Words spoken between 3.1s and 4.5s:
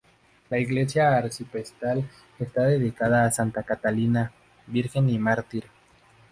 a Santa Catalina,